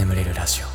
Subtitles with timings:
[0.00, 0.66] 眠れるラジオ。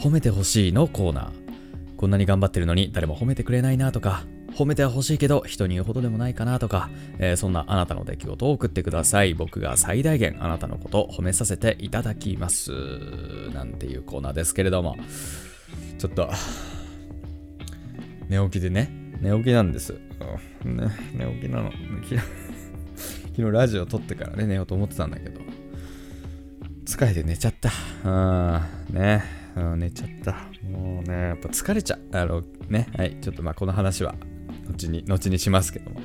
[0.00, 1.96] 褒めてほしいのコーナー。
[1.96, 4.22] こんなに頑張ってるのに誰も褒めてくれないなとか。
[4.54, 9.34] 褒めては欲しいけど人に言うほどでもないかなとか、えー、そんなあなたの出来事を送ってください。
[9.34, 12.70] 僕が最大限あなたのことを褒めさせていただきます。
[13.52, 14.96] なんていうコーナーですけれども。
[15.98, 16.30] ちょっと
[18.28, 18.92] 寝起きでね。
[19.20, 19.96] 寝起きなんです、
[20.64, 21.72] うん、ね、寝起きなの。
[22.08, 22.24] 嫌い
[23.36, 25.40] 昨日ラジオ撮ってからね寝ようと思ってたんだけど。
[26.84, 27.70] 疲れて寝ちゃった。
[28.04, 29.22] うんね、
[29.76, 30.32] 寝ちゃった。
[30.68, 32.00] もうねやっぱ疲れちゃう。
[32.12, 32.88] あのね。
[32.96, 34.14] はいちょっとまあこの話は
[34.68, 36.00] 後に後にしますけども。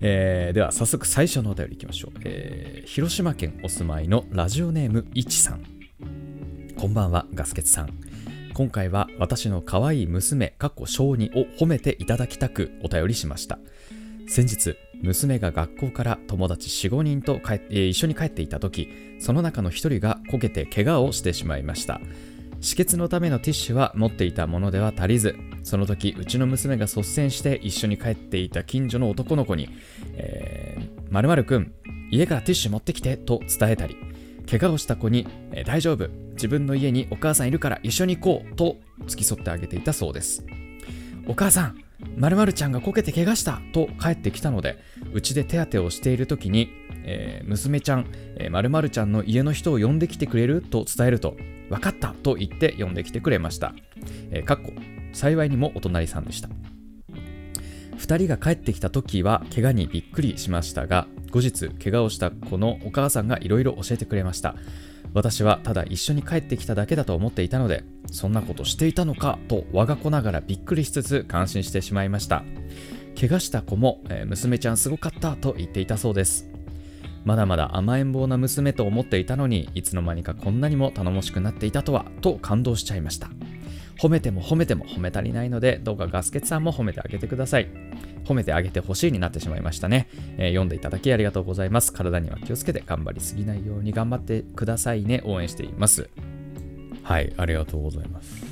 [0.00, 5.64] えー、では早速最初のお便りいきましょう、えー、広島県お住まいのラジオネームいちさん。
[6.76, 7.98] こんばんはガスケツさん。
[8.54, 13.58] 今回は私の可愛い娘かっこ小児を褒めていただきたくお便りしました。
[14.28, 18.88] 先日娘が学校から友達45人と帰、えー、一緒に帰っていた時
[19.20, 22.00] その中の1人がこけて怪我をしてしまいました。
[22.60, 29.68] 止血のためのティッシュは持っていたものでは足りずその時うちの娘が率先して一緒に帰っていた近所の男の子に
[30.14, 31.72] 「えー、〇〇くん
[32.10, 33.96] 家からティッシュ持ってきて」と伝えたり
[34.50, 40.44] 怪我をした子に、えー、大丈夫自分の家にお母さんいるから一緒に行こうと付き添ってあげていたそうです。
[41.26, 44.78] お母さん〇〇ちゃんがこけて怪我したと帰ってきたので
[45.12, 46.70] うちで手当てをしている時に、
[47.04, 51.36] えー、娘ちゃん、えー、〇〇ちゃんの家の人を呼んできてくれると伝えると
[51.70, 53.74] 分かったと言って呼んできてくれました。
[54.30, 54.72] えー、かっこ
[55.12, 56.48] 幸いにもお隣さんでした。
[57.98, 64.54] 2人が帰ってきた時は怪我にびっくりしましたが後日怪我をした子のお母さんがいろいろ教えてくれました
[65.14, 72.44] 私はただ一緒に帰ってきただけだと思っていたのでそんなことしていたのかと我が子ながらびっくりしつつ感心してしまいました。
[73.18, 76.48] 怪我した子も、えー、娘ちゃんすごかったと言っていたそうです。
[77.24, 83.28] まだまだ甘えん坊な娘と思っていたのにいつの間にかこんなにも頼もしくなっていたとはと感動しちゃいました。
[84.00, 87.68] 褒めても褒めても褒め足りないのでどうかガスケツさんも褒めてあげてください。
[88.24, 91.92] 褒めてあげてほしいになってしまいましたね、えー、読んでいただきありがとうございます。
[91.92, 95.22] 体には気をつけて頑張りすぎないように頑張ってくださいね。
[95.24, 96.08] 応援しています。
[97.02, 98.44] はいありがとうございます。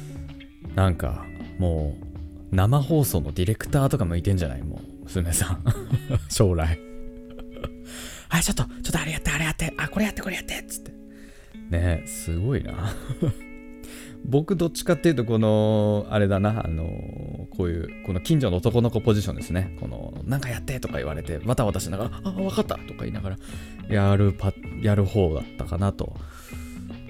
[0.74, 1.24] なんか
[1.58, 1.94] も
[2.52, 4.62] う生放送のディレクターとか向いてんじゃない？
[4.62, 5.64] もう娘さん。
[6.30, 6.78] 将来。
[8.28, 10.92] はい、ちょっと、ちょっとあれやって、あれやって、あ、これやって、これやって、つって。
[11.70, 12.92] ねすごいな。
[14.28, 16.84] 僕どっちかっていうと、この、あれだな、あの
[17.50, 19.76] こういう、この近所の男の子ポジションですね。
[19.80, 23.36] この、なんかやってとか言われて、また渡しながら、あ、わかったとか言いながら、
[23.88, 26.16] やるパ、やる方だったかなと。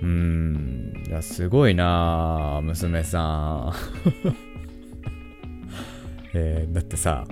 [0.02, 3.72] うーん、いや、すごいな娘さん。
[6.34, 7.24] えー、だってさ、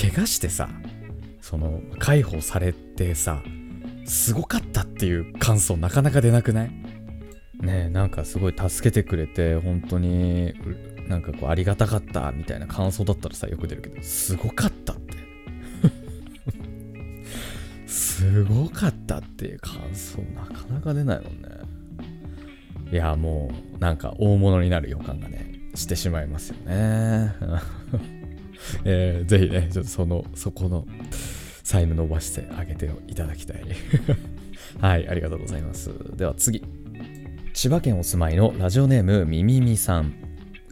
[0.00, 0.68] 怪我してさ、
[1.40, 3.42] その解放されてさ
[4.06, 6.70] すごかったっていう感想なかなか出なくない？
[7.60, 10.54] ねなんかすごい助けてくれて本当に
[11.08, 15.16] なんかこうありがたかったみたいな感想だったらさよく出るけどすごかったって
[17.86, 21.48] すごかったっていう感想なかなか出ないもんね
[22.92, 27.34] いやもうなんか大物になる予感がねしてしまいますよね
[28.84, 30.86] えー、ぜひねちょっとそのそこの
[31.62, 33.64] 才能伸ばしてあげていただきたい
[34.80, 35.90] はい、ありがとうございます。
[36.16, 36.62] では次。
[37.52, 40.14] 千葉県お住まいのラジオネームみみみさん。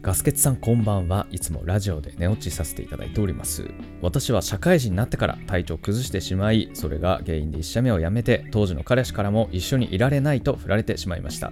[0.01, 1.27] ガスケツさんこんばんは。
[1.29, 3.69] いつもラジオで寝落ちさせていただいております。
[4.01, 11.51] 私は社会人になってから体調崩してしまいそれが原因で1社目を辞めて当時の彼氏からも一緒にいられないと振られてしまいました。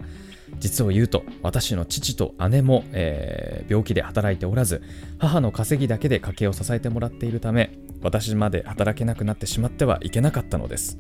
[0.60, 4.82] 実を言うと私の父と姉も、えー、病気で働いておらず
[5.20, 10.98] 母の稼ぎだけで家計を支えてもらっているため私まで働けなくなってしまってはいけなかったのです。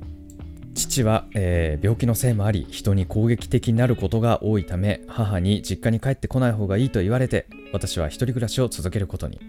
[0.77, 9.39] 父は、えー、病気のせいもあり人に攻撃的になることが多いため母に実家に帰ってこない方がいいと言われて私は一人暮らしを続けることに。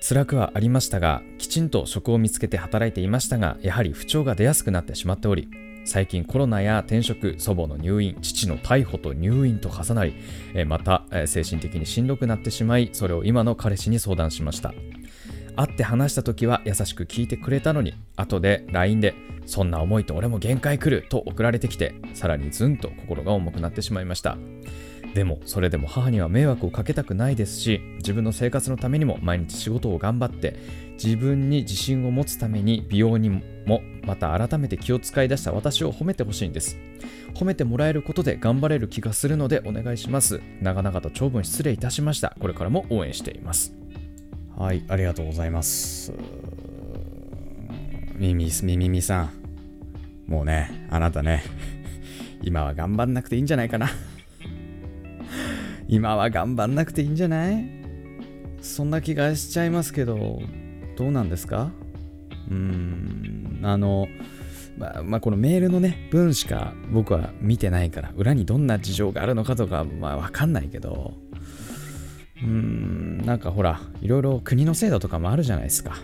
[0.00, 5.46] 辛くはありましたがきちんと職を見つけて働いていましたがやはり不調が出やすくなってしまっており
[5.84, 10.14] 最近コロナや転職祖母の入院父の逮捕と入院と重なり
[10.64, 14.72] また精神的にしんどくなってしまいそれを今の彼氏に相談しました。
[15.56, 19.14] 会って話した時は優しく聞いてくれたのに後で LINE で
[19.46, 24.36] 「そんな思いと俺も限界来る」と送られてきてさらにずんと心が重くなってしまいました。
[25.14, 30.56] でもそれでも母には迷惑をかけたくないですし自分の生活のためにも毎日仕事を頑張って
[30.94, 36.76] 自分に自信を持つために美容にもまた改めて気を使い出した私を褒めてほしいんです。
[37.34, 40.40] 褒めてもらえることで頑張れる気がするのでお願いします。
[40.60, 42.36] 長々と長文失礼いたしました。
[42.40, 43.83] これからも応援しています。
[44.56, 46.12] はい、ありがとうございます。
[48.16, 49.30] みみみみみさん。
[50.26, 51.42] もうね、あなたね、
[52.42, 53.88] 今は頑張んなくていいんじゃないかな。
[55.88, 57.64] 今は頑張んなくていいんじゃない？
[58.62, 60.40] そんな気がしちゃいますけど、
[60.96, 61.72] どうなんですか？
[62.48, 64.06] うーん、あの、
[64.78, 71.14] ま、まあ、このメールのね、文しか僕は見てないから、裏にどんな事情があるのかとか、まあ、わかんないけど、
[72.36, 75.96] うーん、なんかほら、いろいろ国の制度とかもあるじゃないですか。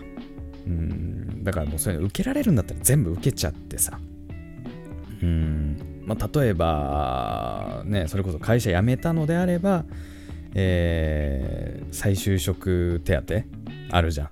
[0.65, 3.99] うん、だからもうそういうの受けられるんだったら全部受けちゃってさ。
[5.21, 9.85] うん、まあ、例えば、ね、それこそ会社辞めたのであれば、
[10.55, 13.41] えー、再就職手当
[13.91, 14.29] あるじゃん。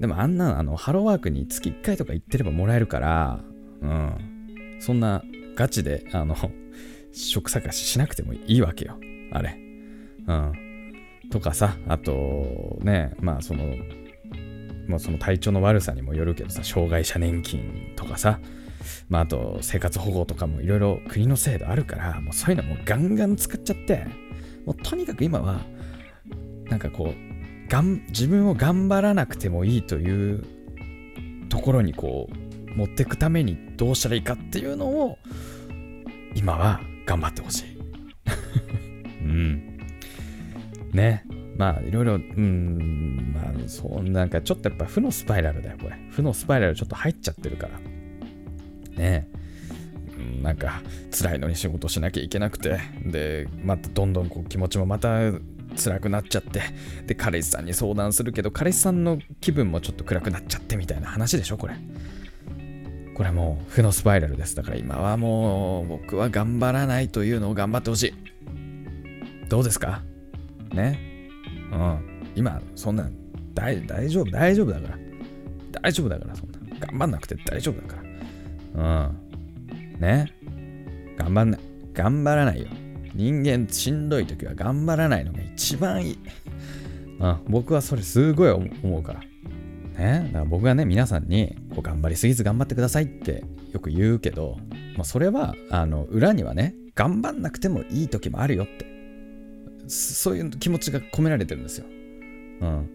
[0.00, 3.40] でもあんなあのハローワークに月1回とか行ってればもらえるから、
[3.82, 4.78] うん。
[4.80, 5.22] そんな
[5.54, 6.36] ガチで、あの、
[7.12, 8.96] 職探ししなくてもいいわけよ。
[9.32, 9.58] あれ。
[10.26, 10.69] うん。
[11.30, 13.64] とかさ、あと、ね、まあその、
[14.88, 18.40] もうその体調の悪さにもよるけどさ、障害者年金とかさ、
[19.08, 24.06] まああと生活保護とかもいろいろ国の制度あるから、もうそういうのもうガンガン使っちゃって、
[24.66, 25.60] もうとにかく今は、
[26.68, 30.44] なんかこう、がん自分を頑張らなくてもいいという
[31.48, 35.18] ところにこう持っていくためにどうしたらいいかっていうのを
[36.34, 37.79] 今は頑張ってほしい。
[40.92, 41.24] ね。
[41.56, 45.96] まあいろいろ、うん、まあそうなんかちょっとやっぱ負のスパイラルだよ、これ。
[46.10, 47.78] 負のスパイラルちょっと入っちゃってるから。
[48.96, 49.28] ね
[50.42, 55.32] なんか辛いのに仕事しなきゃいけなくて、で、またどんどんこう気持ちもまた
[55.76, 56.62] 辛くなっちゃって、
[57.06, 61.74] で、彼氏さんに相談するけど、彼氏さんの気分もちょっと暗くなっちゃってみたいな話でしょ、これ。
[63.14, 64.56] これもう負のスパイラルです。
[64.56, 68.14] だから今はもう僕は頑張らないというのを頑張ってほしい。
[69.48, 70.02] どうですか？
[70.74, 71.28] ね
[71.72, 72.32] うん。
[72.34, 73.08] 今、そんな
[73.54, 74.98] 大大丈夫、大丈夫だから。
[75.82, 76.58] 大丈夫だから、そんな。
[76.80, 78.02] 頑張んなくて大丈夫だか
[78.74, 79.08] ら。
[79.08, 79.08] う
[79.96, 80.00] ん。
[80.00, 80.32] ね
[81.16, 81.60] 頑張んない。
[81.92, 82.68] 頑張らないよ。
[83.14, 86.18] 人間しんどい時は頑張らないのが一番いい。
[87.20, 87.36] うん。
[87.48, 89.20] 僕はそれすごい思うから。
[89.98, 94.56] ね、だから僕がね、皆さんにこう頑張りすぎず頑張ってくださいってよく言うけど、
[94.96, 98.86] まあ、それはあの裏にはね、頑張んなくてもいい時もあるよって、
[99.90, 101.86] そういう気持ちが込められてるんですよ。
[102.60, 102.90] うん。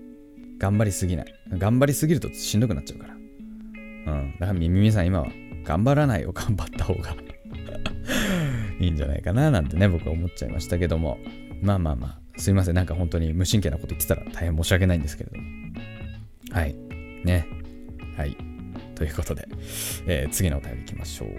[0.58, 1.34] 頑張りすぎない。
[1.50, 3.14] 頑張りすぎるとしんどくなっちゃうから。
[3.14, 4.36] うん。
[4.40, 5.28] だから皆さん今は
[5.64, 7.16] 頑張らないを頑張った方が
[8.80, 11.18] いいんじゃないかななんてね、僕は思っちゃいましたけども。
[11.62, 12.76] まあまあまあ、すいません。
[12.76, 15.44] なんか本当に無神経なこと言ってたら大変申し訳ないんですけれども。
[16.52, 16.76] はい。
[17.24, 17.48] ね。
[18.16, 18.38] はい。
[18.96, 19.48] ということで、
[20.08, 21.30] えー、次のお便りいきましょう、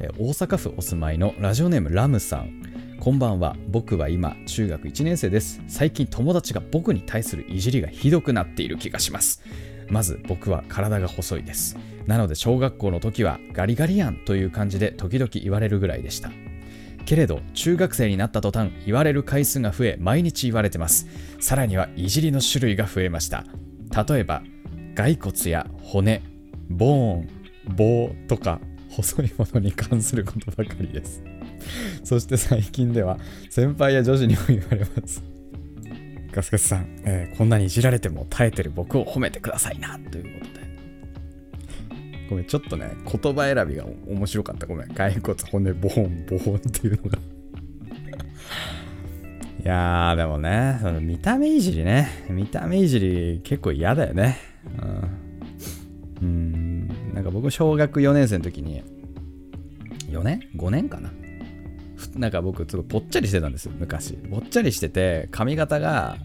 [0.00, 2.73] えー、大阪府お住まいのラジオネームラムさん。
[3.04, 3.54] こんばんは。
[3.68, 5.60] 僕は今、中学1年生です。
[5.68, 9.42] 最近友達が僕に対するいじりがひどくなっている気がします。
[9.90, 11.76] まず僕は体が細いです。
[12.06, 16.30] なので小学校の時はガリガリやんという感じで時々言われるぐらいでした。
[17.04, 21.06] けれど中学生になった途端言われる回数が増え毎日言われてます。
[21.40, 23.44] さらにはいじりの種類が増えました。
[24.08, 24.42] 例えば
[24.94, 26.22] 骸骨や骨、
[26.70, 27.28] ボーン、
[27.76, 31.22] 棒とか細いものに関することばかりです。
[32.04, 33.18] そして最近では
[33.50, 35.22] 先輩や女子にも言われます。
[36.32, 40.64] ガスガスさん、えー、こんなにいじられても耐えてる僕を褒めてくださいなということで。
[42.28, 44.66] ごめん、ちょっとね、言葉選びが面白かった。
[44.66, 44.88] ごめん。
[44.88, 47.18] 骸骨、骨、ボーン、ボーンっていうのが
[49.64, 52.08] いやー、でもね、その見た目いじりね。
[52.28, 54.38] 見た目いじり結構嫌だよね。
[56.22, 56.26] うん。
[56.26, 58.82] うんなんか僕、小学4年生の時に、
[60.10, 61.12] 4年 ?5 年かな？
[62.16, 64.14] なんか僕、すごいぽっちゃりしてたんですよ、昔。
[64.14, 66.16] ぽっちゃりしてて、髪型が、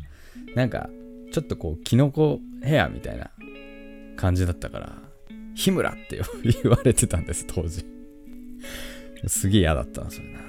[0.55, 0.89] なんか、
[1.31, 3.31] ちょっとこう、キノコヘアみたいな
[4.15, 4.97] 感じだったから、
[5.55, 7.85] 日村って言われてたんです、当時。
[9.27, 10.39] すげえ嫌だったな、それな。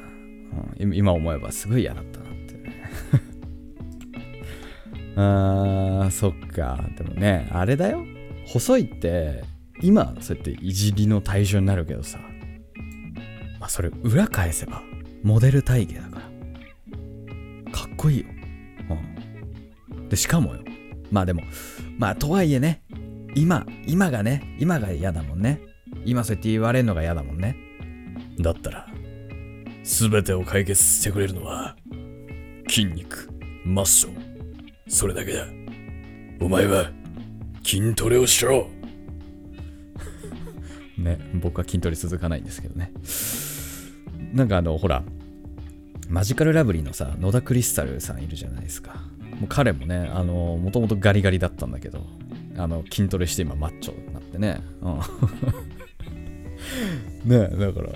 [0.80, 2.61] うん、今思えばすごい嫌だったなって。
[5.16, 6.85] あー、そっか。
[6.97, 8.04] でもね、あれだよ。
[8.47, 9.44] 細いって、
[9.82, 12.18] 今、そうやっていじりの対象になるけどさ、
[13.59, 14.82] まあ、それ裏返せば、
[15.22, 16.20] モデル体型だか
[17.66, 17.72] ら。
[17.72, 18.26] かっこいいよ。
[19.90, 20.08] うん。
[20.08, 20.60] で、しかもよ。
[21.10, 21.42] まあでも、
[21.98, 22.82] まあとはいえね、
[23.34, 25.60] 今、今がね、今が嫌だもんね。
[26.04, 27.56] 今そうやって言われるのが嫌だもんね。
[28.38, 28.86] だったら、
[29.82, 31.76] すべてを解決してくれるのは、
[32.68, 33.28] 筋肉、
[33.64, 34.16] マッション、
[34.88, 35.46] それだけだ。
[36.40, 36.90] お前は
[37.62, 38.68] 筋トレをしろ
[40.96, 42.92] ね、僕は筋トレ続かないんですけどね。
[44.32, 45.02] なんかあの、ほら、
[46.08, 48.94] マジカルラブリーのさ、野田クリスタルさんいるじゃないですか。
[49.38, 52.04] もう彼もね、あの、もともとガリガリだったんだけど、
[52.56, 54.60] あの、筋トレして今マッチョになってね。
[54.82, 55.00] うん
[57.25, 57.90] ねだから、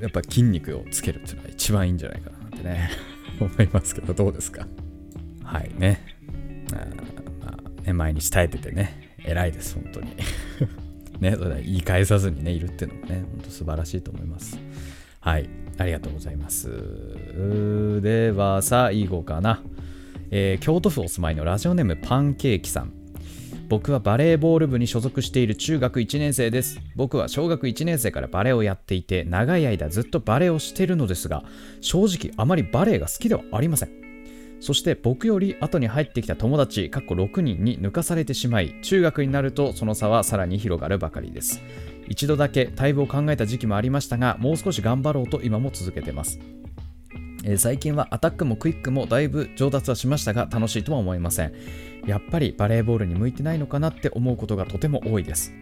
[0.00, 2.90] やっぱ筋肉をつけるっていうのは一番いいんじゃないかなってね、
[3.40, 4.66] 思いますけど、どうですか？
[5.44, 6.00] はいね。
[6.72, 6.76] あ
[7.44, 10.10] まあ、ね、毎日耐えててね、偉いです、本当に。
[11.20, 14.58] ね、それ言い返さずにね、いるっていうのもね、本当素晴らしいと思います。
[15.20, 16.70] はい、ありがとうございます。
[18.00, 19.62] では、最後かな。
[20.30, 22.92] えー、京都府お住まいのラジオネームパンケーキさん。
[23.68, 26.80] 僕はバレーボール部に所属している中学1年生です。
[26.96, 31.44] 僕は小学1年生からバレーをやっていて、長い間ずっとバレーをしているのですが、
[31.82, 33.90] 正直あまりバレーが好きではありません。
[34.60, 41.62] そして僕より後に入ってきた友達、かっこ6人に抜かされてしまい、中学になるとその差はさらに広がるばかりです。
[42.10, 46.40] 一度だけ退部を考えた時期もありましたが、もう少し頑張ろうと今も続けてます。
[47.44, 51.54] えー、最近はアタックもクイックもだいぶ上達はしましたが楽しいとは思いません。
[52.06, 55.54] やっぱりバレーボールに向いてないのかなって思うことがとても多いです。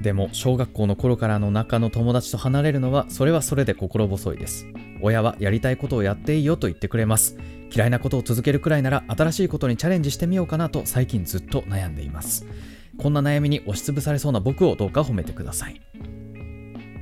[0.00, 4.66] でも小学校の頃からの仲の友達と離れるのはそれはそれで心細いです。
[5.00, 7.36] 親はやりたいことをやっていいよと言ってくれます。
[7.74, 12.46] 嫌いなことを続けるくらいなら新しいことにチャレンジしてみようかなと最近ずっと悩んでいます。
[13.02, 15.80] こんな悩みに押しつぶされそうな僕をどうか褒めてください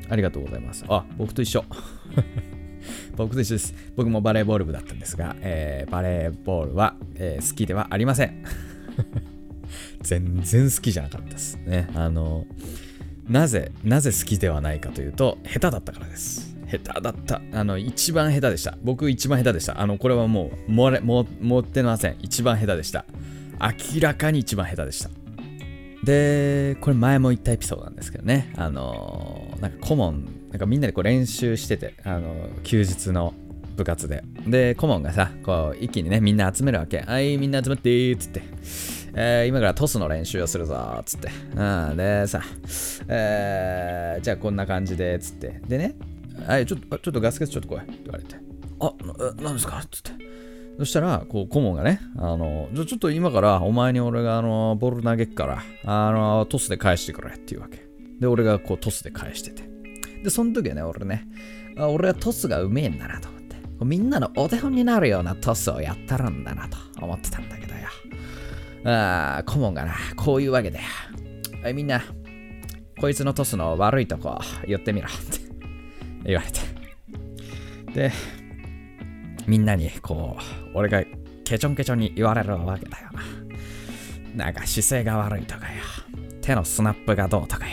[0.09, 1.65] ありがとうございますあ僕と一緒
[3.17, 3.75] 僕と一緒です。
[3.97, 8.43] 僕もバレーボール部だったんですが、えー、バレーボールは、えー、好きではありません。
[10.01, 11.89] 全然好きじゃなかったですね。
[11.95, 12.47] あの、
[13.29, 16.57] なぜ、なぜ好きではないかというと、下手だったからです。
[16.71, 17.43] 下手だった。
[17.53, 18.79] あの、一番下手でした。
[18.83, 19.81] 僕一番下手でした。
[19.81, 22.17] あの、これはもう、もれ、も、持ってません。
[22.21, 23.05] 一番下手でした。
[23.61, 25.11] 明らかに一番下手でした。
[26.05, 28.53] で、これ前も言ったエピソードなんですけどね。
[28.57, 33.35] あの、なんか顧問なんかみんなでこう練習してて、あの、休日の
[33.77, 34.25] 部活で。
[34.47, 37.01] で、顧問がさ、こう、一気にね、みんな集めるわけ。
[37.01, 38.43] はい、みんな集まってーっつって。
[39.15, 41.29] えー、今からトスの練習をするぞつって。
[41.55, 42.43] うん、でさ、
[43.09, 45.61] えー、じゃあこんな感じで、つって。
[45.69, 45.95] でね、
[46.47, 48.37] はい、ちょっと、ちょっとガスケツちょっと来いって言われて。
[48.81, 48.93] あ、
[49.39, 49.83] な、なんですか？
[49.91, 50.13] つって。
[50.79, 57.87] そしたら、こう、顧問がね、あの、じゃちょっと今からお前に俺があの、ボール投げっから、あの、トスで返してくれっていうわけ。
[58.21, 59.63] で、俺がこうトスで返してて。
[60.23, 61.27] で、その時はね、俺ね、
[61.77, 67.81] あ俺はトスがうめえんだなと思って、みんなのお手本になるようなトスをやったるんだなと思ってたんだけどよ。
[68.85, 70.85] ああ、顧問がな、こういうわけだよ。
[71.63, 72.03] はい、みんな、
[73.01, 75.39] こいつのトスの悪いとこ言ってみろって
[76.25, 76.61] 言われて。
[77.95, 78.13] で、
[79.47, 80.43] みんなにこう、
[80.75, 81.03] 俺が
[81.45, 83.21] ケチョンケチョンに言われるわけだよな。
[84.45, 85.83] なんか姿勢が悪いとかよ。
[86.41, 87.73] 手のスナップがどうとかよ。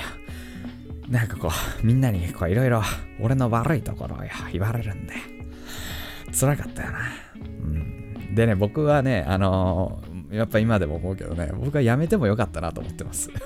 [1.10, 2.82] なんかこう、みんなにこういろいろ
[3.22, 4.20] 俺の悪いところを
[4.52, 5.14] 言われるんで、
[6.38, 7.00] 辛かったよな。
[7.36, 8.36] うん。
[8.36, 13.30] でね、僕はね、あのー、やっぱ今でも思うけどね、僕はやめてもよかったなと思ってます。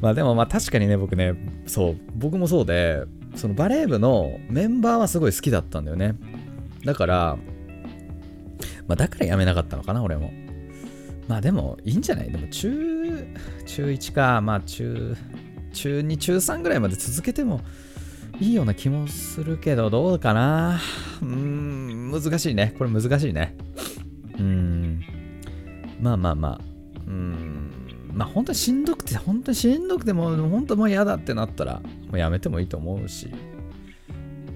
[0.00, 1.34] まあでもまあ確かにね、僕ね、
[1.66, 3.02] そう、僕もそうで、
[3.34, 6.14] そのバレー部のメンバーはすごい好きだったんだよね。
[6.84, 7.38] だから、
[8.86, 10.32] まあだからやめなかったのかな、俺も。
[11.28, 12.30] まあでもいいんじゃない？
[12.30, 12.68] でも中、
[13.64, 15.16] 中1か、まあ中、
[15.72, 17.60] 中2、中3ぐらいまで続けても
[18.40, 20.80] いいような気もするけど、どうかな？
[21.22, 22.74] うーん、難しいね。
[22.78, 23.56] これ難しいね。
[24.38, 25.02] うん。
[26.00, 26.60] まあまあまあ。
[27.06, 27.59] うん。
[28.12, 33.30] まあ本当にしんどくて、本当にしんどくても、本当もう嫌だってなったら、もうやめてもいいと思うし。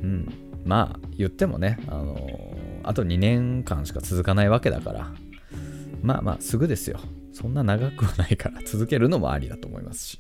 [0.03, 0.29] うん。
[0.65, 5.13] まあ言ってもね、あのー、あと2年間しか続かないわけだから、
[6.03, 6.99] まあまあすぐですよ。
[7.33, 10.19] そんな長くはないから続けるのもありだと思いますし。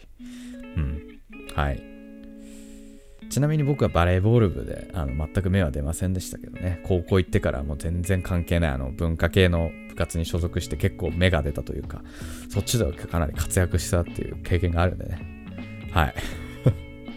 [0.77, 1.21] うん。
[1.55, 1.95] はい。
[3.31, 12.03] ちなみに僕はバレーボール部であの全く芽は出ませんでしたけどね、高校行ってからもう全然関係ないあの文化系の部活に所属して結構芽が出たというか、
[12.51, 15.19] そっちではかなり活躍したっていう経験があるんでね。
[15.93, 16.15] はい。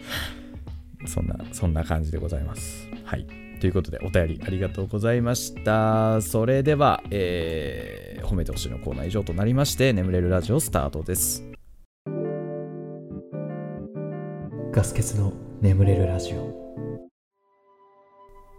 [1.06, 2.88] そんな、そんな感じでございます。
[3.04, 3.26] はい。
[3.60, 6.22] ということで、お便りありがとうございました。
[6.22, 11.44] それでは、えー、褒めてほしいのコーナー以上となりまして、眠れるラジオスタートです。
[14.70, 16.67] ガス欠の眠れるラジオ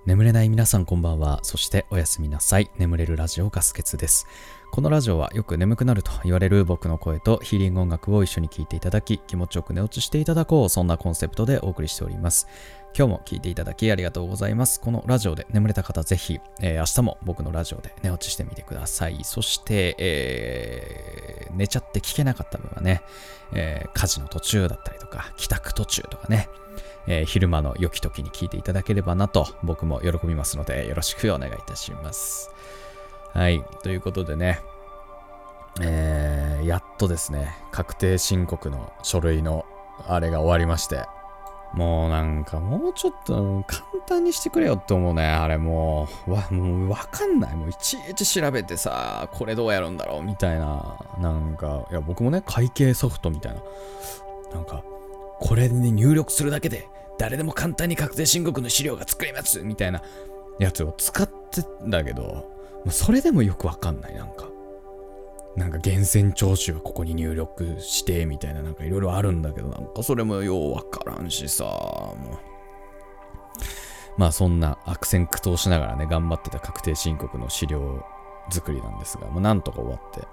[0.10, 4.26] 眠れない皆さんこんばんはそしておやすみなさい眠れるラジオガス欠です
[4.72, 12.48] このラジオはよく眠くなると言われる僕の声とヒーリング音楽を一緒に聴いていただき気持ちよく寝落ちしていただこうそんなコンセプトでお送りしております
[12.98, 14.82] 今日も聞いていただきありがとうございます。
[14.82, 19.20] このラジオで眠れた方、ぜひ、えー、明日も僕のラジオで寝落ちしてみてください。
[19.24, 23.04] そして、えー、寝ちゃって聞けなかった分はね、
[23.54, 26.50] えー、家事の途中だったりとか、帰宅途中とかね、
[27.08, 32.52] えー、昼間の良き時に聞いていただければなと僕も喜びますのでよろしくお願いいたします。
[33.34, 33.64] はい。
[33.84, 34.62] ということでね、
[35.82, 39.66] えー、やっとですね、確定申告の書類の
[40.08, 41.06] あれが終わりまして、
[41.74, 45.24] もうなんかもうちょっと簡単にしてくれよって思うね。
[45.24, 47.56] あれもう、わ、もうわかんない。
[47.56, 50.98] もういちいち調べてさ、これどうやるんだろうみたいな。
[51.20, 53.62] なんか、いや僕もね、会計ソフトみたいな。
[54.56, 54.84] なんか、
[55.40, 60.02] これに入力するだけで、誰でも簡単に確定申告の資料が作れますみたいな
[60.60, 62.50] やつを使ってんだけど、
[62.90, 64.16] それでもよくわかんない。
[64.16, 64.50] なんか。
[65.56, 72.40] なんか源泉徴収はここに入力してみたいななんかいろいろあるんだけどなんかそれもようわからんしさも
[74.16, 78.06] うまあそんな悪戦苦闘しながらね頑張ってた確定申告の資料
[78.50, 80.28] 作りなんですがもうなんとか終わって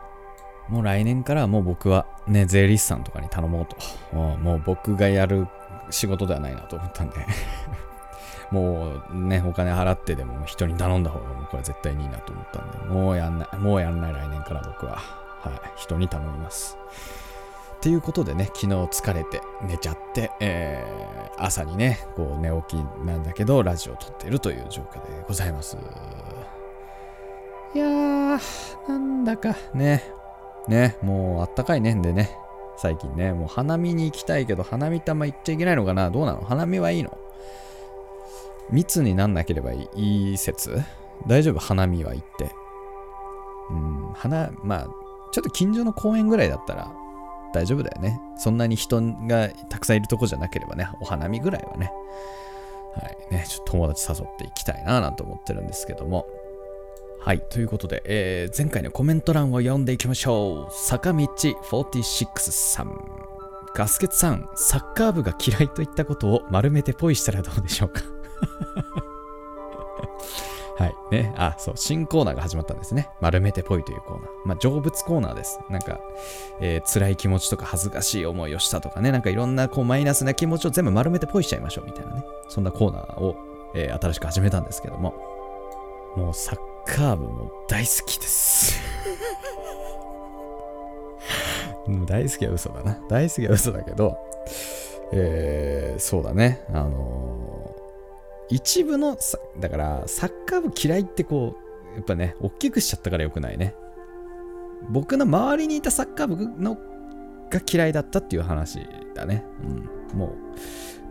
[0.68, 3.76] もう来年からはもう僕はね税理士さんとかに頼もうと。
[4.16, 5.46] もう僕がやる
[5.90, 7.16] 仕事ではないなと思ったんで。
[8.50, 14.99] もうね、お金払ってでも人に頼んだ方が僕は絶対にいいなと思ったんで、もうやんない、もうやんない来年から僕は、
[15.40, 16.78] はい、人に頼みます。
[17.76, 25.76] っていうことでね、昨日疲れて寝ちゃって、えー、朝にね、こう寝起きなんだけど、ラジオを撮ってるという状況でございます。
[27.75, 30.02] いやー、なんだかね、
[30.68, 32.37] ね、もうあったかいねんでね、
[32.76, 36.42] 最近ね、もう花見に行きたいけど、花見ってあんま行っちゃいけないのかなどうなの？
[36.42, 37.16] 花見はいいの？
[38.70, 40.37] 密になんなければいい？
[40.37, 40.82] 説？
[41.26, 41.58] 大丈夫？
[41.58, 42.50] 花見は行って。
[43.70, 44.88] うん、花、まあ、
[45.32, 46.92] ちょっと近所の公園ぐらいだったら
[47.52, 48.20] 大丈夫だよね。
[48.37, 51.92] そんなに人がたくさんいるとこじゃなければね、お花見ぐらいはね。
[52.94, 56.26] はいね、ちょっと友達誘っていきたいななんて思ってるんですけども。
[57.20, 60.73] はい、ということで、えー、前回のコメント欄を読んでいきましょう。
[60.73, 62.96] 坂道46さん。
[63.75, 68.00] ガスケツさん、サッカー部が嫌いといったことを丸めてポイしたらどうでしょうか？
[70.78, 70.94] はい。
[71.11, 71.35] ね。
[71.37, 71.75] あ、そう。
[71.76, 73.08] 新コーナーが始まったんですね。
[73.20, 74.30] 丸めてぽいというコーナー。
[74.44, 75.58] まあ、成仏コーナーです。
[75.70, 75.99] なんか、
[76.61, 79.11] えー、辛い気持ちとか恥ずかしい思いをしたとかね。
[79.11, 82.25] なんかいろんなこうマイナスな気持ちを全部丸めてぽいしちゃいましょうみたいなね。
[82.50, 83.36] そんなコーナーを、
[83.75, 85.14] えー、新しく始めたんですけども。
[86.14, 88.80] もうサッカー部も大好きです。
[92.06, 92.99] 大好きは嘘だな。
[93.08, 94.16] 大好きは嘘だけど、
[95.12, 96.64] えー、そうだね。
[96.70, 99.16] あのー、一部の
[99.60, 101.56] だからサッカー部嫌いってこ
[101.92, 103.75] う、やっぱね、大きくしちゃったからよくないね。
[104.88, 106.76] 僕の周りにいたサッカー部の
[107.50, 108.80] が嫌いだったっていう話
[109.14, 109.44] だね。
[109.62, 110.18] うん。
[110.18, 110.30] もう、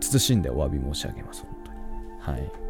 [0.00, 2.38] 慎んでお詫び申し上げます、本当に。
[2.38, 2.65] はい。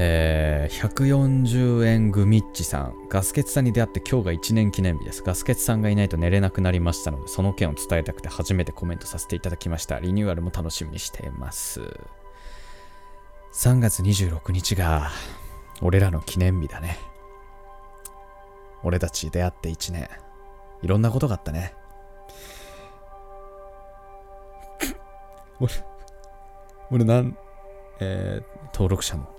[0.00, 3.08] えー、140円グミッチさん。
[3.08, 5.24] ガスケツさんに出会って今日が1年記念日です。
[5.24, 9.98] ガスケツさんがいないと寝れなくなりましたので、その件を伝えたくて初めてコメントさせていただきました。
[9.98, 11.80] リニューアルも楽しみにしています。
[13.52, 15.10] 3月26日が、
[15.82, 17.00] 俺らの記念日だね。
[18.84, 20.08] 俺たち出会って1年。
[20.80, 21.74] いろんなことがあったね。
[25.58, 25.72] 俺、
[26.92, 27.36] 俺なん、
[27.98, 29.37] えー、登録者も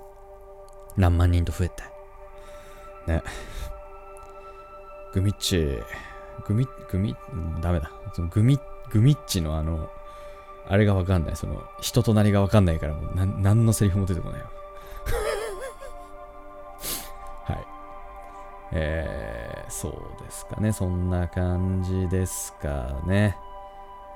[0.99, 1.83] 何万人と増えて。
[3.07, 3.23] ね。
[5.13, 5.79] グミッチ、
[6.45, 7.15] グミ、グミ、
[7.61, 7.89] ダメだ。
[8.13, 8.59] そのグミ、
[8.91, 9.89] グミッチのあの、
[10.67, 11.35] あれがわかんない。
[11.35, 14.47] その、人となりがわかんないから、もう、な、何のセリフも出てこないよ。
[17.45, 17.67] はい。
[18.73, 20.73] えー、そうですかね。
[20.73, 23.37] そんな感じですかね。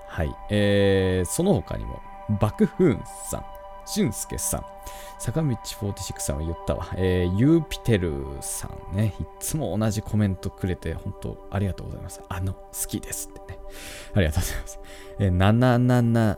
[0.08, 0.36] はい。
[0.50, 2.02] えー、その他にも、
[2.41, 3.46] バクフーンさん、
[3.86, 4.65] 俊介さん、
[5.19, 6.88] 坂道46さんは言ったわ。
[6.96, 9.15] えー、ユーピテルさんね。
[9.19, 12.22] いつも同じコメントくれて、本当ありがとうございます。
[12.30, 13.60] あの、好きですってね。
[14.13, 14.80] ありがとうございます。
[15.19, 16.38] えー、なななな、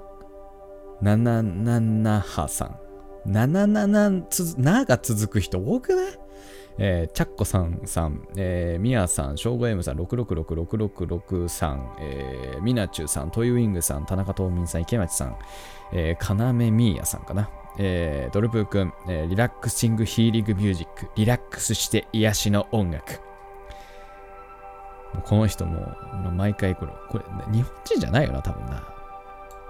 [1.01, 3.31] ななななはさん。
[3.31, 6.24] なななな、つ、なが続く人多くない？
[6.77, 15.37] えー、チャッコさんさん、えー、ミヤさん、ショーゴエムさん、666663、えー、ミナチュウさん、トイウィングさん、田中東民さん、池町さん、
[15.93, 17.49] えー、かなめみーやさんかな。
[17.77, 23.21] えー、ドルプー君、えー、リラックシングヒーリングミュージック、リラックスして癒しの音楽。
[25.25, 25.93] この人も、
[26.33, 28.83] 毎回これ、これ、日本人じゃないよな、多分な。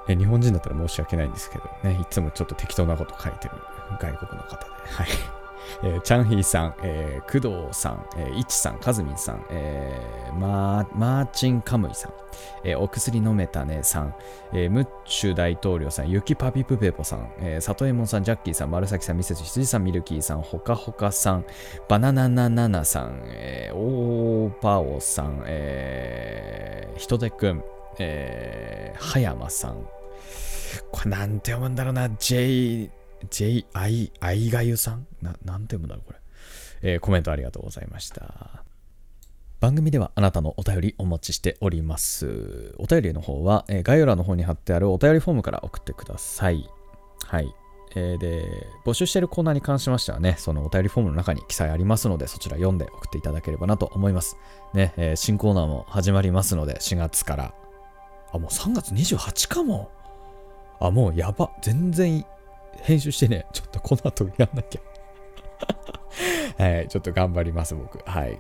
[0.08, 3.56] え日本人だったら申し訳ないんですけどね、いつもちょっと適当なこと書いてる
[4.00, 4.66] 外国の方で。
[4.92, 5.45] はい。
[5.84, 12.14] えー、チャンヒーさん、えー、工藤さん、えー、イチさん、カズミンさん、えー、マーマーチン・カムイさん、
[12.64, 14.16] えー、お薬飲めたねさん、
[14.54, 21.46] えー、ムッチュ大統領さん、ユキパピプペポさん、えー、サトエモンさん、ジャッキーさん、丸崎さん、ミセス羊さん、ミルキーさん、ほかほかさん、
[21.88, 27.64] バナナナナナさん、えー、オーパオさん、えー、ひとてくん、
[28.00, 29.88] えー、はやまさん、
[30.92, 32.90] これなんて読むんだろうな、J、
[33.30, 36.20] J、I、I がゆさんな、なんて読むんだろう、これ。
[36.82, 38.64] えー、コメントありがとうございました。
[39.60, 42.76] 番組ではあなたのお便りお待ちしております。
[42.78, 46.70] お便りの方は、えー概要欄の方に貼ってあるお便りフォームから送ってください。
[47.24, 47.52] はい。
[47.96, 48.46] えーで、
[48.86, 54.38] 募集しているコーナーに関しましてはね、そのお便りフォームの中に記載ありますので、そちら読んで送っていただければなと思います。
[54.74, 57.54] ね、えー新コーナーも始まりますので、4月から。
[58.34, 59.90] あ、もう3月28かも。
[60.80, 61.50] あ、もうやば。
[61.62, 62.26] 全然
[62.82, 63.46] 編集してね。
[63.54, 64.82] ちょっとこの後やんなきゃ。
[66.64, 68.00] はい、ちょっと頑張ります、僕。
[68.10, 68.40] はい。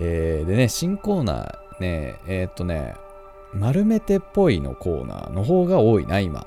[0.00, 2.94] えーでね、新コーナーね、えーっとね、
[3.54, 6.46] 丸めてっぽいのコーナーの方が多いな、今。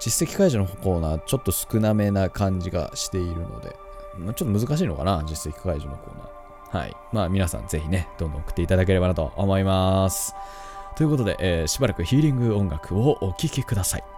[0.00, 3.76] 実績解除のコーナー、ちょっと少なめな感じがしているので、
[4.18, 6.78] まちょっと難しいのかな、実績解除のコーナー。
[6.78, 6.96] はい。
[7.12, 10.34] まあ皆さんぜひね、どんどん送っていただければなと思います。
[10.96, 14.13] ということで、えーしばらくヒーリング音楽をお聴きください。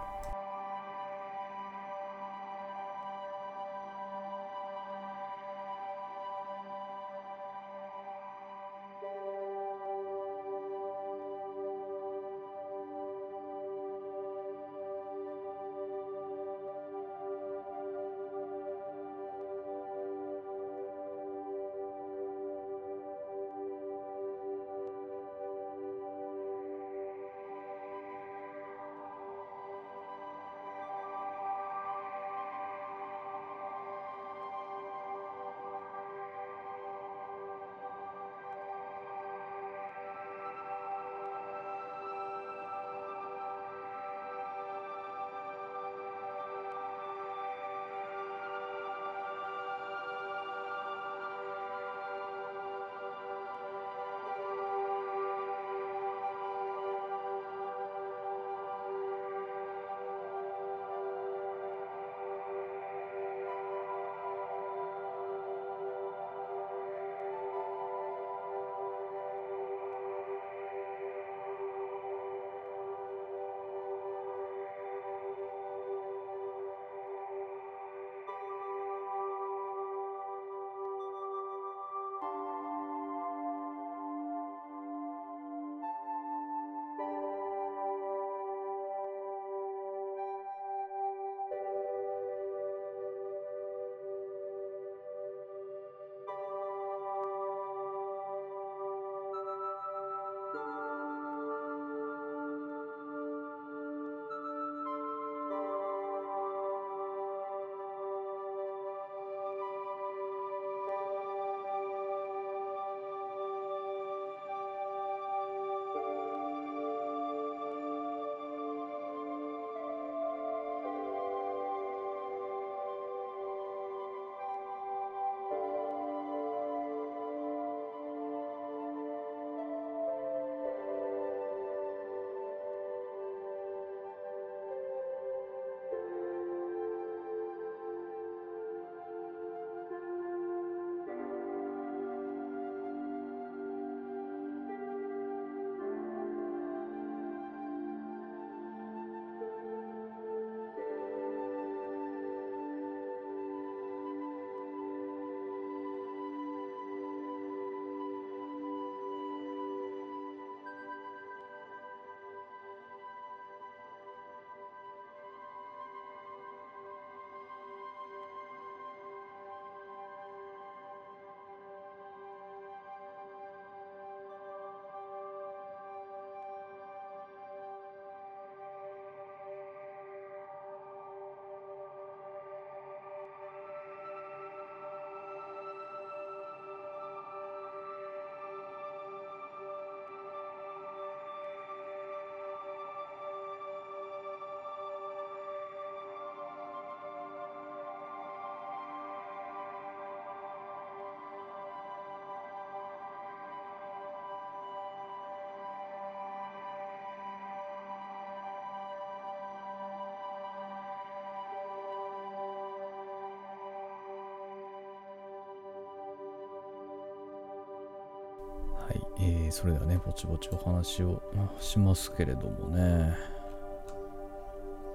[219.19, 221.21] えーそれではね、ぼちぼちお話を
[221.59, 223.15] しますけれどもね。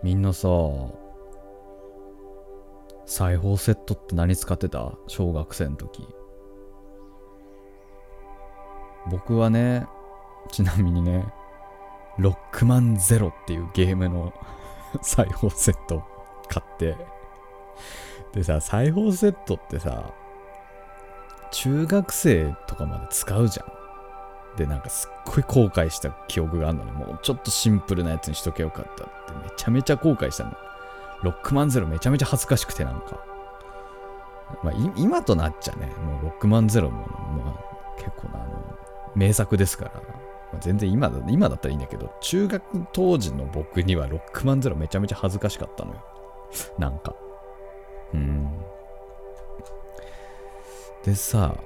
[0.03, 0.49] みんなさ、
[3.05, 4.93] 裁縫セットって何使ってた？
[5.09, 6.07] 小学生の時。
[9.11, 9.87] 僕はね、
[10.51, 11.25] ちなみにね、
[12.19, 14.33] ロックマンゼロっていうゲームの
[15.03, 16.05] 裁縫セット
[16.49, 16.97] 買って、
[18.33, 20.13] でさ、裁縫セットってさ、
[21.51, 23.72] 中学生とかまで使うじゃん。
[24.57, 26.93] でなんかすっごい後悔した記憶があるのね。
[26.93, 29.33] もうちょっとシンプルなやつにしとけよかったって。
[29.45, 30.53] めちゃめちゃ後悔したの。
[31.23, 33.25] ロックマンゼロめちゃめちゃ恥ずかしくてなんか。
[34.62, 35.87] まあ今となっちゃね。
[35.87, 37.07] もうロックマンゼロも、
[37.43, 38.79] まあ、結構なあの
[39.15, 40.01] 名作ですから、ま
[40.55, 46.05] あ、全然今だ今だったらいいんだけど中学当時の僕にはロックマンゼロめちゃめちゃ恥ずかしかったのよ。
[46.79, 47.15] なんか。
[48.12, 48.51] うん。
[51.05, 51.57] でさ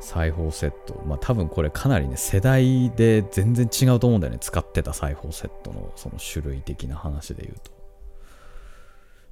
[0.00, 1.02] 裁縫セット。
[1.06, 4.38] まあ多分これかなりね世代で全然違うと思うんだよね。
[4.40, 7.72] 使ってた裁縫セットのその種類的な話で言うと。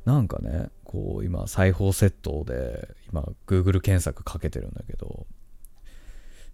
[0.05, 5.27] なんかねこう今裁縫セットで今 Google 検索かけてるんだけど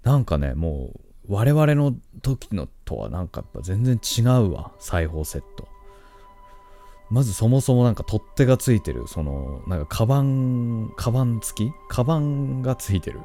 [0.03, 0.93] なんかねも
[1.29, 5.69] う我々の時のとはなんかやっぱ全然違うわ裁縫セット。
[7.11, 11.73] まずそもそもなんか取っ手がついてる、その、なんかカバン、カバン付き？
[11.91, 13.21] カバンがついてる。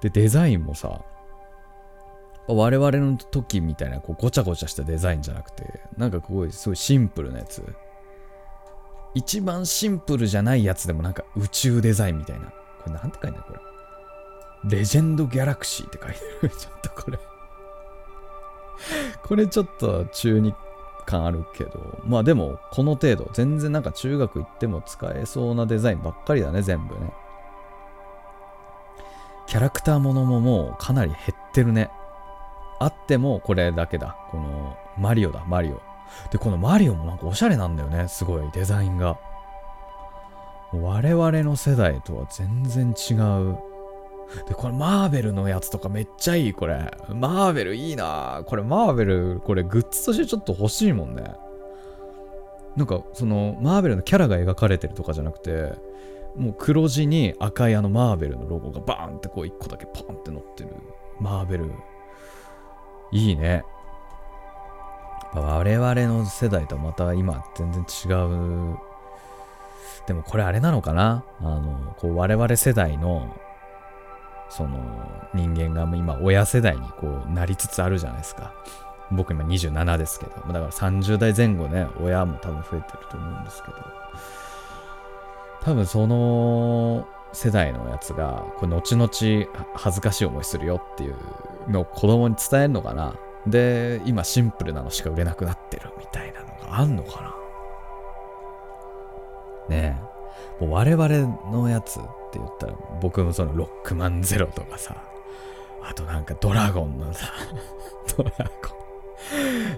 [0.00, 1.02] で、デザインもさ、
[2.46, 7.62] 我々の時みたいなこうごちゃごちゃしたデザインじゃなくて、なんかすごい、すごいシンプルなやつ。
[9.14, 12.46] 一番シンプルじゃないやつでもなんか宇宙デザインみたいな。
[12.46, 13.52] これなんて書いてあるこ
[14.64, 14.76] れ。
[14.78, 16.50] レジェンドギャラクシーって書いてある。
[16.50, 17.18] ちょっとこれ
[19.22, 20.54] これちょっと中に
[21.06, 27.12] 感あるけど、まあでも、この程度、全然なんか中学行っても使えそうなデザインばっかりだね、全部ね。
[29.50, 31.90] キャラクターものももうかなり減ってるね。
[32.78, 34.16] あってもこれだけだ。
[34.30, 35.82] このマリオだ、マリオ。
[36.30, 39.18] で、このマリオもなんかおしゃれなんだよね、すごい、デザインが。
[40.72, 43.58] 我々の世代とは全然違う
[44.46, 46.88] で、これマーベルのやつとかめっちゃいい、これ。
[47.08, 51.24] マーベルいいなこれマーベル、これグッズとしてちょっと欲しいもんね。
[52.76, 55.72] なんか、その、マーベルのキャラが描かれてるとかじゃなくて、
[56.36, 60.74] もう黒地に赤いあのマーベルのロゴがバーンってこう一個だけポンって乗ってる。
[61.20, 61.72] マーベル。
[63.12, 63.64] いいね。
[65.34, 68.08] 我々の世代とまた今全然違
[68.74, 68.78] う。
[70.06, 71.24] でもこれあれなのかな？
[71.40, 73.36] あの、こう我々世代の
[74.50, 74.78] その
[75.32, 78.52] 人間が今親世代にこうなりつつあるじゃないですか
[79.12, 83.76] 僕今27ですけどだから30代前後ね親も多分増えてると思うんですけど
[85.62, 89.10] 多分その世代のやつがこれ後々
[89.74, 91.16] 恥ずかしい思いするよっていう
[91.68, 93.14] のを子供に伝えるのかな。
[93.46, 97.34] で今シンプルなのしか売れなくなってるみたいなのがあんのかな。
[99.68, 100.00] ね
[100.60, 100.64] え。
[100.64, 101.08] もう我々
[101.50, 104.96] のやつって言ったら僕もそのロックマンゼロとかさ。
[105.82, 107.32] あとなんかドラゴンのさ
[108.16, 108.50] ドラゴン。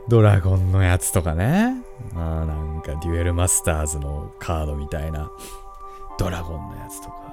[0.09, 1.77] ドラゴンのやつとかね。
[2.13, 5.31] まあなんかデュエルマスターズのカードみたいな。
[6.19, 7.33] ドラゴンのやつとか。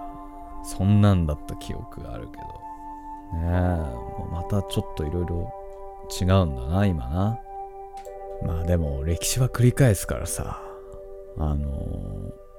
[0.63, 2.43] そんなんだった記憶があるけど。
[2.43, 5.53] ねえまたちょっといろいろ
[6.19, 7.39] 違うんだな今な。
[8.43, 10.61] まあでも歴史は繰り返すからさ。
[11.37, 12.49] あのー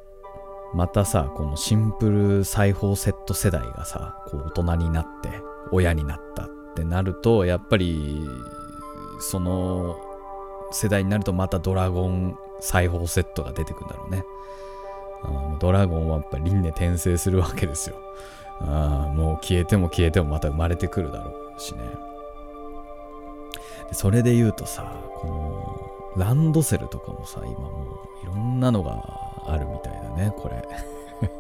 [0.72, 5.28] またさこのシンプル裁縫セット世代がさこう大人になって
[5.72, 8.24] 親になったってなるとやっぱり
[9.18, 9.98] その
[10.70, 14.24] 世代になるとまたドラゴン裁縫セットが出てくるんだろうね。
[15.22, 17.96] あドラゴンはやっぱ輪廻転生するわけですよ。
[18.61, 21.80] あもう消えても消えてもまた生まれてくるだろうしね。
[23.88, 25.26] でそれで言うとさこ
[26.16, 27.68] のランドセルとかもさ今も
[28.22, 29.02] ういろんなのが
[29.46, 30.62] あるみたいだねこれ。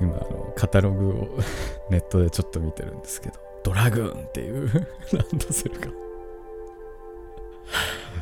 [0.00, 1.28] 今あのカタログを
[1.90, 5.86] ネットでちょっと見てるんですけどドラグーンっていうランドセルが。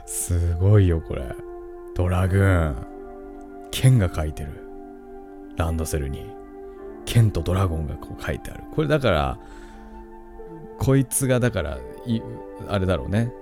[0.06, 1.22] すごいよこれ。
[1.94, 2.86] ドラグーン。
[3.70, 4.52] 剣が書いてる。
[5.56, 6.26] ランドセルに。
[7.04, 8.64] 剣とドラゴンがこう書いてある。
[8.74, 9.38] これだから
[10.78, 11.78] こいつがだから
[12.68, 13.32] あれだろうね。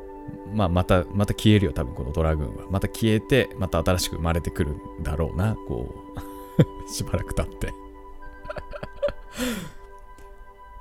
[0.52, 2.64] まあ、また、また消えるよ、多分このドラグーンは。
[2.70, 5.94] また消えて、また新しく生まれてくるんだろうな、こ
[6.86, 7.72] う、 しばらく経って。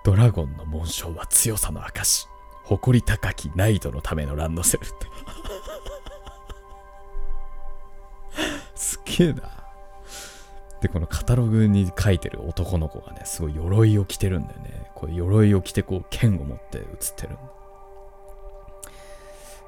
[0.04, 2.28] ドラゴンの紋章は強さの証。
[2.64, 5.09] 誇り高きナイトのためのランドセルって。
[9.20, 9.44] げえな。
[10.82, 14.90] で、このカタログに書いてる男の子がね、すごい鎧を着てるんだよね。
[14.96, 17.34] こう鎧を着て、こう、剣を持って写ってる。
[17.34, 17.42] やっ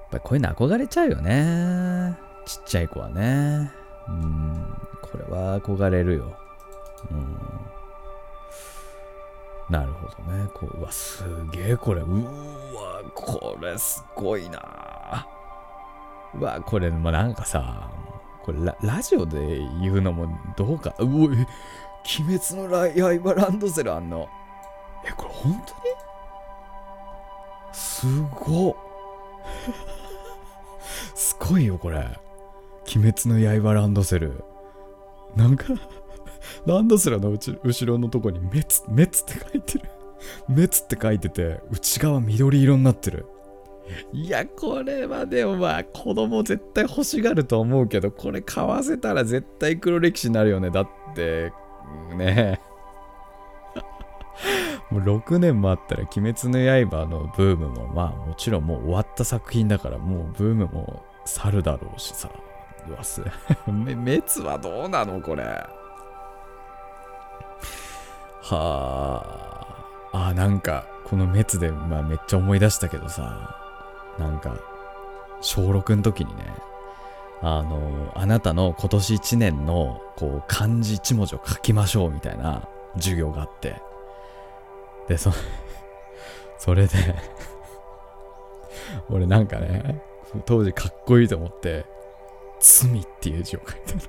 [0.09, 2.17] ぱりこういうの憧れちゃうよね。
[2.45, 3.71] ちっちゃい子はね。
[4.07, 6.37] うん、これは憧れるよ。
[7.11, 7.37] うん。
[9.69, 10.49] なるほどね。
[10.53, 12.01] こううわ、すげえこれ。
[12.01, 15.27] うわ、これすごいな。
[16.33, 17.89] うわ、これ、まあ、なんかさ、
[18.43, 20.27] これラジオで言うのも
[20.57, 20.93] どうか？
[20.99, 21.45] うわ、鬼
[22.39, 22.67] 滅の
[23.21, 24.27] 刃ランドセルあんの？
[25.05, 25.81] えこれ本当に？
[27.73, 28.75] すごっ。
[31.15, 31.97] すごいよこれ。
[32.95, 34.43] 鬼滅の刃ランドセル。
[35.35, 35.65] なんか
[36.65, 39.19] ランドセルの後ろのとこに滅滅って
[39.51, 39.89] 書いてる。
[40.47, 43.25] 滅って書いてて内側緑色になってる。
[44.13, 50.69] いやこれはでもまあ子供絶対欲しがると思うけどこれ買わせたら絶対黒歴史になるよね。
[50.69, 51.51] だって
[52.15, 52.61] ね。
[54.89, 62.29] もう6年もあったら「鬼滅の刃」のブームもまあもちろんもう終わった作品だからもうブームも去るだろうしさ。
[62.89, 63.23] うわす
[63.65, 65.43] 滅はどうなのこれ。
[68.43, 69.25] は
[70.13, 70.13] あ。
[70.13, 73.60] あなんかこの滅で、まあ、めっちゃ思い出したけどさ。
[74.21, 74.59] なんか
[75.41, 76.43] 小6の時にね
[77.41, 83.81] あのあなたの今年1年のこう漢字1文字を書きましょうみたいな授業があって。
[85.07, 85.31] でそ
[86.59, 87.15] それで
[89.09, 90.01] 俺なんかね
[90.45, 91.85] 当時かっこいいと思って
[92.59, 94.01] 罪っていう字を書いたの。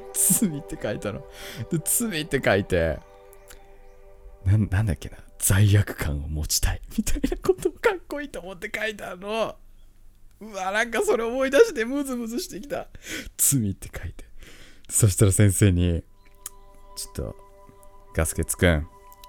[0.12, 1.20] 罪って書いたの。
[1.70, 3.00] で罪って書いて
[4.44, 5.16] ななんだっけな。
[5.40, 6.80] 罪悪感を持ちたい。
[6.96, 9.56] みたいなことをかっこいいと思って書いたの。
[10.40, 12.86] うわなんかそれ思い出してムズムズしてきた。
[13.38, 14.24] 罪って書いて。
[14.88, 16.02] そしたら先生に
[16.96, 17.36] ちょっと
[18.14, 18.86] ガスケツくん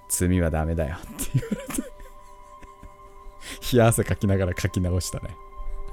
[0.09, 0.97] 罪はダメだよ。
[0.97, 1.81] って言われて。
[3.73, 5.35] 冷や汗かきながら書き直したね。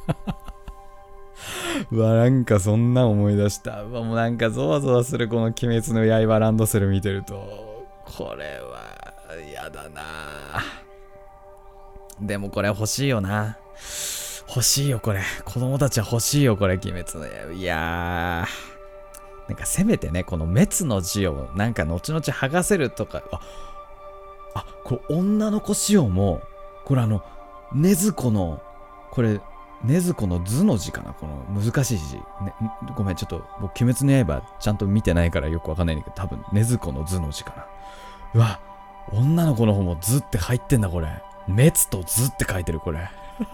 [1.92, 3.82] うわなんかそんな思い出した。
[3.84, 7.68] うわもうなんかゾワゾワするこの「鬼滅の刃ランドセル」見てると。
[8.04, 8.77] これは
[9.70, 10.02] だな。
[12.20, 13.58] でもこれ欲しいよな。
[14.48, 15.22] 欲しいよこれ。
[15.44, 17.52] 子供たちは欲しいよこれ鬼滅の刃。
[17.52, 19.48] いやー。
[19.48, 23.22] なんかせめてねこの滅の字をなんか後々剥がせるとか。
[23.32, 23.40] あ
[24.54, 26.42] あこれ女の子仕様も
[26.84, 27.22] これあの
[27.72, 28.62] 禰豆子の
[29.10, 29.40] これ
[29.84, 31.12] 禰豆子の図の字かな。
[31.12, 32.22] この難しい字、ね、
[32.96, 37.66] ごめんちょっと僕鬼滅の刃ちゃんと見てないからよくわかんないんだけど多分禰豆子の図の字かな。
[38.34, 38.60] うわ
[39.12, 41.08] 女の子の方も図って入ってんだこれ。
[41.46, 43.10] 滅と図って書いてるこれ。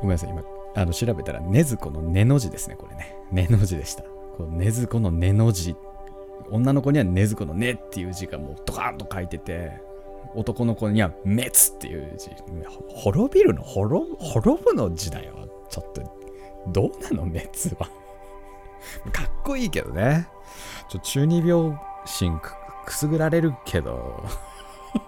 [0.00, 0.30] ごめんなさい。
[0.30, 0.42] 今
[0.74, 3.16] あの調べたら禰豆子の根の字ですねこれね。
[3.32, 4.02] 根の字でした。
[4.02, 5.76] この禰豆子の根の字。
[6.50, 9.80] 女の子には禰豆子の根っていう字がもうドカーンと書いてて
[10.34, 12.30] 男の子には滅っていう字。
[12.88, 13.62] 滅びるの？
[13.62, 15.34] 滅滅ぶの字だよ
[15.68, 16.02] ちょっと
[16.68, 17.22] どうなの？
[17.24, 17.88] 滅は。
[19.12, 20.28] かっこいいけどね。
[20.88, 22.38] ちょ中二病心
[22.90, 24.24] くすぐられるけど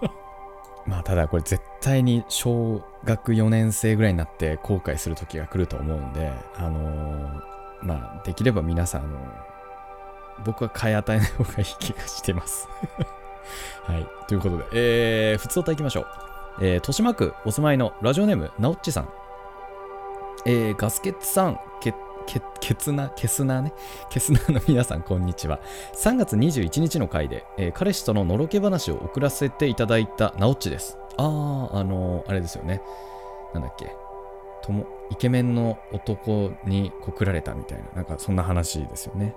[0.87, 7.41] まあただこれ絶対に小学4年生ぐらいになって後悔する時が来ると思うんであのー、
[7.81, 9.17] まあできれば皆さんあの
[10.45, 12.69] 僕は買い与えない方がいい気がしてます
[13.83, 14.07] はい。
[14.27, 16.07] ということで、えー、普通歌いきましょう。
[16.61, 19.09] えー、豊島区お住まいのラジオネーム、なおっちさん。
[20.45, 21.59] えー、ガスケッツさん、
[22.25, 23.73] け、け、ケツナ、ケスナね。
[24.09, 25.59] ケスナの皆さん、こんにちは。
[25.95, 30.97] 3月21日の回で、えー、彼氏とののろけ話を送らせていただいたなおっちです。
[31.17, 32.81] あー、あのー、あれですよね。
[33.53, 33.95] なんだっけ。
[34.63, 39.35] ともイケメンの男に告られたみたいな、なんかそんな話ですよね。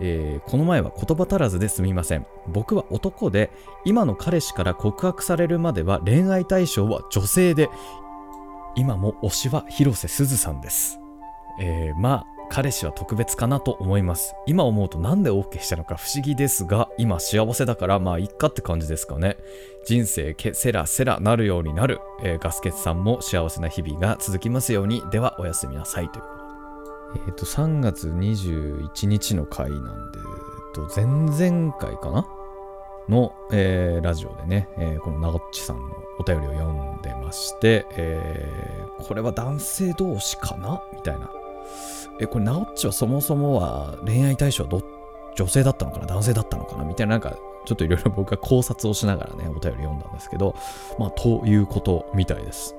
[0.00, 2.26] えー、この前は言葉足らずですみません。
[2.46, 3.50] 僕は男で、
[3.84, 7.68] 今の彼氏から告白されるまでは恋愛対象は女性で、
[8.76, 10.99] 今も推しは広瀬すずさんです。
[11.60, 14.34] えー、まあ、彼氏は特別かなと思います。
[14.46, 19.36] 今思うとなんで OK したのか不思議ですが、今幸せだからまあいっかって感じですかね。
[19.86, 25.02] 人生けセラセラなるようになる、えー、ガスケツさんも幸せな日々が続きますように。
[25.12, 26.24] ではおやすみなさいという。
[27.28, 30.22] え、ー、と、3月21日の回なんで、え
[30.70, 32.26] っと、前々回かな？
[33.08, 35.82] の、えー、ラジオでね、えー、このなごっちさんの
[36.18, 40.82] お便りを読んでまして、えー、これは男性同士かな？
[40.92, 41.30] みたいな
[42.20, 44.82] え、これ、ナオッチはそもそもは恋愛対象はど
[45.36, 46.06] 女性だったのかな？
[46.06, 46.84] 男性だったのかな？
[46.84, 50.54] みたいな、なんか、ちょっといろいろ僕は考察をしながらね、お便り読んだんですけど、
[50.98, 52.74] まあ、ということみたいです。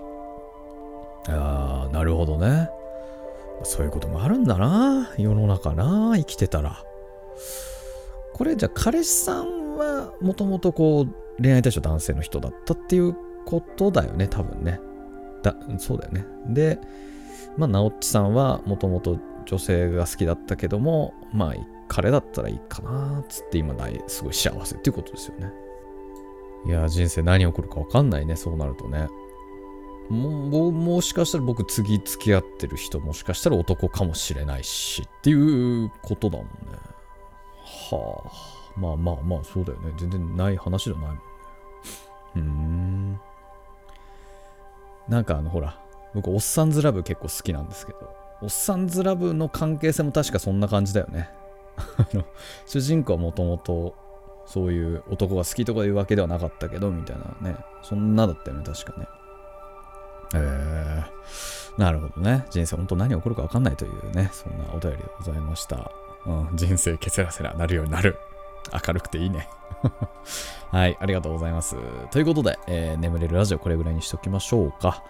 [1.27, 2.69] あー、なるほどね。
[3.63, 5.11] そういうこともあるんだな。
[5.17, 6.13] 世の中な。
[6.15, 6.83] 生きてたら。
[8.33, 13.15] これ、じゃあ、彼氏さんは、もともとこう、恋愛対象男性の人だったっていう
[13.45, 14.79] ことだよね、多分ね。
[15.43, 16.25] だ、そうだよね。
[16.47, 16.79] で、
[17.57, 21.53] まあ、直っちさんはもともと女性が好きだったけども、まあ、
[21.87, 25.51] 彼だったらいいかな、つって今ない、すごい幸せっていうことですよね。
[26.65, 29.07] いや、人生何起こるか分かんないね、そうなるとね。
[30.09, 36.51] ももしかしたら僕次付き合ってる人もしかしたら男かもしれないしっていうことだもんね。
[37.91, 38.79] はあ。
[38.79, 39.93] まあまあまあそうだよね。
[39.97, 41.21] 全然ない話じゃないもんね。
[42.35, 43.19] うーん。
[45.07, 45.79] なんかあのほら、
[46.13, 51.29] 僕、おっさんずラブ結構好きなんですけど、おっさんずラブの関係性も確かそんな感じだよね。
[52.65, 53.95] 主人公はもともと
[54.45, 57.55] そういう男が好きとかいうわけではなかったけど、みたいなね。
[57.81, 59.07] そんなだったよね、確かね。
[60.33, 62.45] えー、なるほどね。
[62.49, 65.91] 人生本当何起こるか分かんないというね、そんなお便りでございました。
[66.25, 68.17] うん、人生ケセラセラなるようになる。
[68.85, 69.47] 明るくていいね。
[70.69, 71.75] はい、ありがとうございます。
[72.11, 75.03] ということで、えー、眠れるラジオこれぐらいにしときましょうか。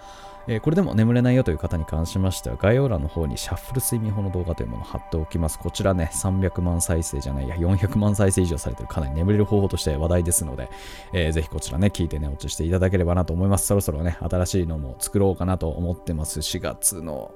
[0.47, 5.59] えー、これでも眠れないよという方に関しましては、概要欄の方にシャッフル睡眠法の動画というものを貼っておきます。
[5.59, 10.69] こちらね、300万再生じゃないや、400万再生以上されてるかなり眠れる方法として話題ですので、
[11.13, 13.67] えー、ぜひこちらね、聞いてね、落ちしていただければなと思います。
[13.67, 16.39] そろそろね、新しいのも作ろうかなと思ってます。
[16.39, 17.31] 4月の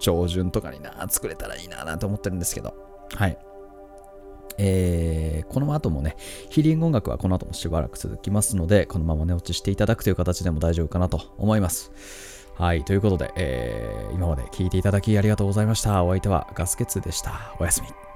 [0.00, 2.74] 上旬とかにな、作れたらいいなと思ってるんですけど、
[3.14, 3.38] はい。
[4.62, 6.16] えー、この後もね、
[6.50, 11.90] ヒーリング音楽はこの後もしばらく続きますので、このまま寝落ちしていただくという形でも大丈夫かなと思います。
[12.60, 16.04] はい、ということで、えー、今まで聞いていただきありがとうございました。
[16.04, 17.54] お相手はガスケツでした。
[17.58, 18.09] おやすみ。